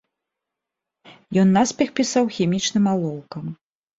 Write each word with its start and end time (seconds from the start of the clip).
Ён 1.41 1.47
наспех 1.59 1.89
пісаў 2.01 2.31
хімічным 2.37 2.85
алоўкам. 2.95 3.45